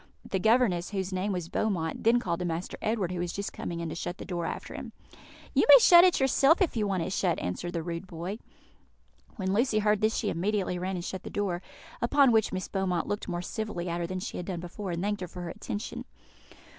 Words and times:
The 0.27 0.39
governess, 0.39 0.89
whose 0.89 1.13
name 1.13 1.31
was 1.31 1.47
Beaumont, 1.47 2.03
then 2.03 2.17
called 2.19 2.39
to 2.39 2.45
Master 2.45 2.75
Edward, 2.81 3.11
who 3.11 3.19
was 3.19 3.31
just 3.31 3.53
coming 3.53 3.81
in, 3.81 3.89
to 3.89 3.93
shut 3.93 4.17
the 4.17 4.25
door 4.25 4.47
after 4.47 4.73
him. 4.73 4.93
"You 5.53 5.63
may 5.69 5.77
shut 5.79 6.03
it 6.03 6.19
yourself, 6.19 6.59
if 6.59 6.75
you 6.75 6.87
want 6.87 7.03
it 7.03 7.13
shut," 7.13 7.37
answered 7.37 7.73
the 7.73 7.83
rude 7.83 8.07
boy. 8.07 8.39
When 9.35 9.53
Lucy 9.53 9.77
heard 9.77 10.01
this 10.01 10.15
she 10.15 10.29
immediately 10.31 10.79
ran 10.79 10.95
and 10.95 11.05
shut 11.05 11.21
the 11.21 11.29
door, 11.29 11.61
upon 12.01 12.31
which 12.31 12.51
Miss 12.51 12.67
Beaumont 12.67 13.05
looked 13.07 13.27
more 13.27 13.43
civilly 13.43 13.89
at 13.89 13.99
her 13.99 14.07
than 14.07 14.19
she 14.19 14.37
had 14.37 14.47
done 14.47 14.59
before, 14.59 14.89
and 14.89 15.03
thanked 15.03 15.21
her 15.21 15.27
for 15.27 15.43
her 15.43 15.49
attention. 15.49 16.05